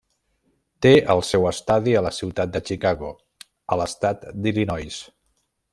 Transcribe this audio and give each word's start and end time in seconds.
Té 0.85 0.93
el 1.13 1.21
seu 1.27 1.45
estadi 1.49 1.93
a 1.99 2.03
la 2.07 2.13
ciutat 2.21 2.57
de 2.57 2.63
Chicago, 2.71 3.13
a 3.77 3.81
l'estat 3.83 4.27
d'Illinois. 4.43 4.99